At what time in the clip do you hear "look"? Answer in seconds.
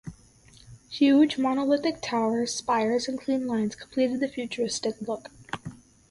5.01-5.29